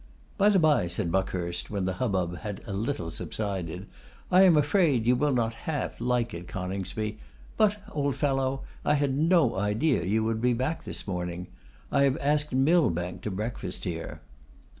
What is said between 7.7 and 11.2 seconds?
old fellow, I had no idea you would be back this